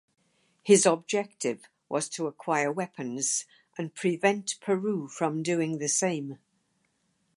His 0.63 0.87
objective 0.87 1.69
was 1.87 2.09
to 2.09 2.25
acquire 2.25 2.71
weapons 2.71 3.45
and 3.77 3.93
prevent 3.93 4.59
Peru 4.59 5.07
from 5.07 5.43
doing 5.43 5.77
the 5.77 5.89
same. 5.89 6.39